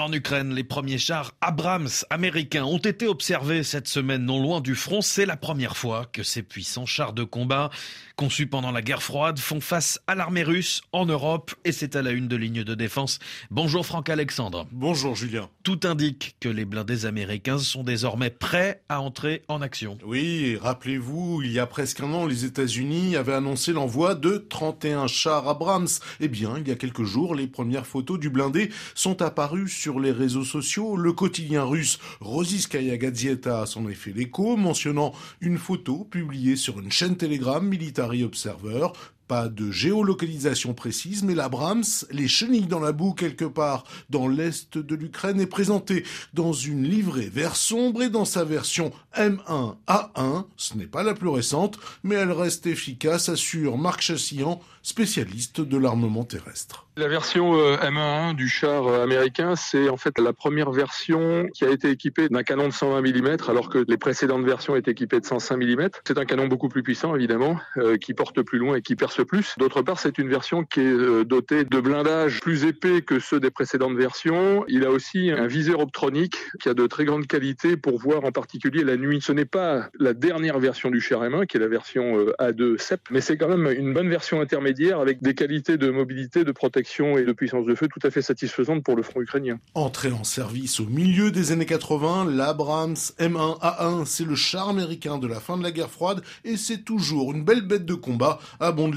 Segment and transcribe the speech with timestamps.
[0.00, 4.74] En Ukraine, les premiers chars Abrams américains ont été observés cette semaine non loin du
[4.74, 5.02] front.
[5.02, 7.68] C'est la première fois que ces puissants chars de combat,
[8.16, 12.02] conçus pendant la guerre froide, font face à l'armée russe en Europe et c'est à
[12.02, 13.18] la une de ligne de défense.
[13.50, 14.66] Bonjour Franck Alexandre.
[14.72, 15.50] Bonjour Julien.
[15.64, 19.98] Tout indique que les blindés américains sont désormais prêts à entrer en action.
[20.06, 25.08] Oui, rappelez-vous, il y a presque un an, les États-Unis avaient annoncé l'envoi de 31
[25.08, 25.88] chars Abrams.
[26.20, 29.89] Eh bien, il y a quelques jours, les premières photos du blindé sont apparues sur
[29.90, 35.58] sur les réseaux sociaux, le quotidien russe Rossiskaya Gazeta s'en est fait l'écho, mentionnant une
[35.58, 38.86] photo publiée sur une chaîne Telegram Military Observer
[39.30, 44.76] pas de géolocalisation précise, mais l'Abrams, les chenilles dans la boue quelque part dans l'est
[44.76, 50.46] de l'Ukraine, est présenté dans une livrée vert sombre et dans sa version M1A1.
[50.56, 55.76] Ce n'est pas la plus récente, mais elle reste efficace, assure Marc Chassian, spécialiste de
[55.76, 56.86] l'armement terrestre.
[56.96, 61.64] La version euh, M1 du char euh, américain, c'est en fait la première version qui
[61.64, 65.20] a été équipée d'un canon de 120 mm, alors que les précédentes versions étaient équipées
[65.20, 65.88] de 105 mm.
[66.04, 69.19] C'est un canon beaucoup plus puissant, évidemment, euh, qui porte plus loin et qui perce
[69.22, 69.54] plus.
[69.58, 73.50] D'autre part, c'est une version qui est dotée de blindages plus épais que ceux des
[73.50, 74.64] précédentes versions.
[74.68, 78.32] Il a aussi un viseur optronique qui a de très grande qualité pour voir en
[78.32, 79.20] particulier la nuit.
[79.20, 83.00] Ce n'est pas la dernière version du char M1, qui est la version A2 CEP,
[83.10, 87.18] mais c'est quand même une bonne version intermédiaire avec des qualités de mobilité, de protection
[87.18, 89.58] et de puissance de feu tout à fait satisfaisante pour le front ukrainien.
[89.74, 95.26] Entré en service au milieu des années 80, l'Abrams M1A1, c'est le char américain de
[95.26, 98.38] la fin de la guerre froide et c'est toujours une belle bête de combat,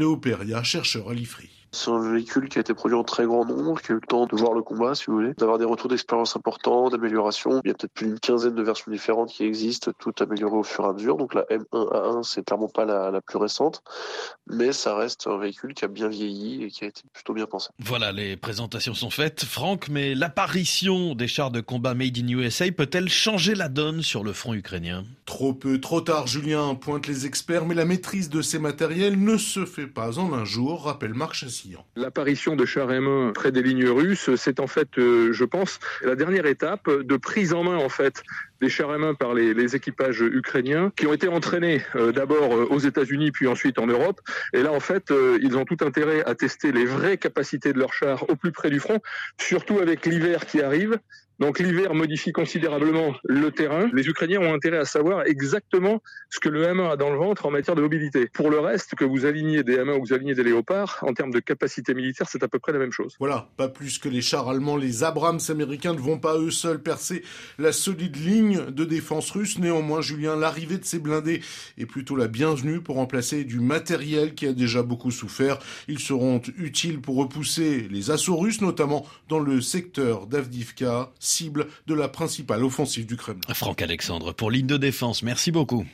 [0.00, 1.59] Léo Peria, chercheur à l'IFRI.
[1.72, 4.06] C'est un véhicule qui a été produit en très grand nombre, qui a eu le
[4.06, 7.60] temps de voir le combat, si vous voulez, d'avoir des retours d'expérience importants, d'amélioration.
[7.64, 10.62] Il y a peut-être plus d'une quinzaine de versions différentes qui existent, toutes améliorées au
[10.62, 11.16] fur et à mesure.
[11.16, 13.82] Donc la M1A1, c'est clairement pas la, la plus récente,
[14.48, 17.46] mais ça reste un véhicule qui a bien vieilli et qui a été plutôt bien
[17.46, 17.70] pensé.
[17.78, 22.70] Voilà, les présentations sont faites, Franck, mais l'apparition des chars de combat Made in USA
[22.72, 25.04] peut-elle changer la donne sur le front ukrainien?
[25.24, 29.36] Trop peu, trop tard, Julien, pointent les experts, mais la maîtrise de ces matériels ne
[29.36, 31.34] se fait pas en un jour, rappelle Marc
[31.96, 36.14] L'apparition de chars M1 près des lignes russes, c'est en fait, euh, je pense, la
[36.14, 38.22] dernière étape de prise en main en fait
[38.60, 42.78] des chars M1 par les, équipages ukrainiens qui ont été entraînés euh, d'abord euh, aux
[42.78, 44.20] États-Unis puis ensuite en Europe.
[44.52, 45.12] Et là, en fait,
[45.42, 48.70] ils ont tout intérêt à tester les vraies capacités de leurs chars au plus près
[48.70, 49.00] du front,
[49.38, 50.98] surtout avec l'hiver qui arrive.
[51.40, 53.88] Donc l'hiver modifie considérablement le terrain.
[53.94, 57.46] Les Ukrainiens ont intérêt à savoir exactement ce que le M1 a dans le ventre
[57.46, 58.28] en matière de mobilité.
[58.30, 61.14] Pour le reste, que vous alignez des M1 ou que vous alignez des Léopards, en
[61.14, 63.16] termes de capacité militaire, c'est à peu près la même chose.
[63.18, 66.82] Voilà, pas plus que les chars allemands, les Abrams américains ne vont pas eux seuls
[66.82, 67.24] percer
[67.58, 68.18] la solide
[68.56, 69.58] de défense russe.
[69.58, 71.42] Néanmoins, Julien, l'arrivée de ces blindés
[71.78, 75.58] est plutôt la bienvenue pour remplacer du matériel qui a déjà beaucoup souffert.
[75.88, 81.94] Ils seront utiles pour repousser les assauts russes, notamment dans le secteur d'Avdivka cible de
[81.94, 83.40] la principale offensive du Kremlin.
[83.54, 85.84] Franck Alexandre pour ligne de défense, merci beaucoup.